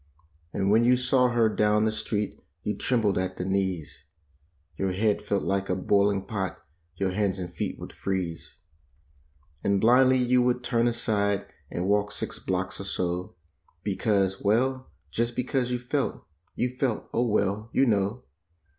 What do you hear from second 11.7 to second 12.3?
walk